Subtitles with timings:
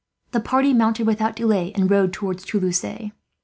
[0.31, 2.85] The party mounted without delay, and rode towards Toulouse.